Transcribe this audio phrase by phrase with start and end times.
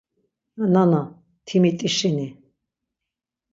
[0.73, 1.01] Nana
[1.45, 2.27] ti mit̆işini.